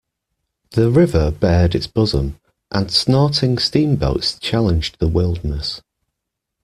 The 0.71 0.89
river 0.89 1.29
bared 1.29 1.75
its 1.75 1.85
bosom, 1.85 2.39
and 2.71 2.89
snorting 2.89 3.59
steamboats 3.59 4.39
challenged 4.39 4.97
the 4.97 5.07
wilderness. 5.07 5.81